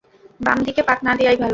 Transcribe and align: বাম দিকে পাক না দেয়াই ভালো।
বাম 0.39 0.57
দিকে 0.65 0.81
পাক 0.83 0.99
না 1.03 1.11
দেয়াই 1.15 1.37
ভালো। 1.37 1.49